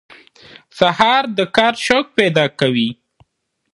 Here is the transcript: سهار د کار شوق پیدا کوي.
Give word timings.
سهار 0.77 1.23
د 1.37 1.39
کار 1.55 1.73
شوق 1.85 2.05
پیدا 2.19 2.45
کوي. 2.59 2.89